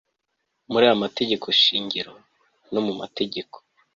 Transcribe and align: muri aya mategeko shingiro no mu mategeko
muri 0.71 0.83
aya 0.87 1.03
mategeko 1.03 1.45
shingiro 1.61 2.13
no 2.71 2.81
mu 2.85 2.93
mategeko 3.01 3.55